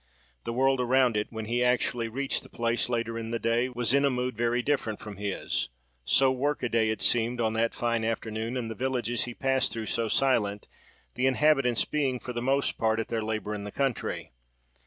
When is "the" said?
0.45-0.51, 2.41-2.49, 3.29-3.37, 8.67-8.73, 11.13-11.27, 12.33-12.41, 13.63-13.71